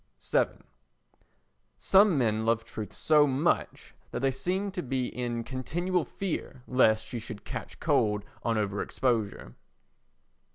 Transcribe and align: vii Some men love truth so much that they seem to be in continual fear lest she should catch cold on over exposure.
vii 0.31 0.45
Some 1.77 2.17
men 2.17 2.43
love 2.43 2.63
truth 2.65 2.91
so 2.91 3.27
much 3.27 3.93
that 4.09 4.21
they 4.21 4.31
seem 4.31 4.71
to 4.71 4.81
be 4.81 5.05
in 5.05 5.43
continual 5.43 6.05
fear 6.05 6.63
lest 6.65 7.05
she 7.05 7.19
should 7.19 7.45
catch 7.45 7.79
cold 7.79 8.25
on 8.41 8.57
over 8.57 8.81
exposure. 8.81 9.53